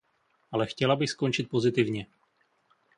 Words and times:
Ale 0.51 0.67
chtěla 0.67 0.95
bych 0.95 1.09
skončit 1.09 1.49
pozitivně. 1.49 2.07